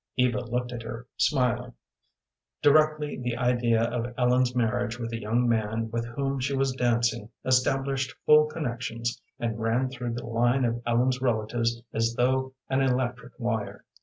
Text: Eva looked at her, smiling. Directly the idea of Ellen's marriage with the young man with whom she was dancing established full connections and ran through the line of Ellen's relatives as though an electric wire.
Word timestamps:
Eva 0.17 0.39
looked 0.43 0.71
at 0.71 0.81
her, 0.81 1.05
smiling. 1.15 1.73
Directly 2.63 3.19
the 3.21 3.37
idea 3.37 3.83
of 3.83 4.11
Ellen's 4.17 4.55
marriage 4.55 4.97
with 4.97 5.11
the 5.11 5.21
young 5.21 5.47
man 5.47 5.91
with 5.91 6.07
whom 6.07 6.39
she 6.39 6.55
was 6.55 6.71
dancing 6.73 7.29
established 7.45 8.15
full 8.25 8.47
connections 8.47 9.21
and 9.39 9.59
ran 9.59 9.89
through 9.91 10.15
the 10.15 10.25
line 10.25 10.65
of 10.65 10.81
Ellen's 10.87 11.21
relatives 11.21 11.83
as 11.93 12.15
though 12.15 12.55
an 12.67 12.81
electric 12.81 13.33
wire. 13.39 13.85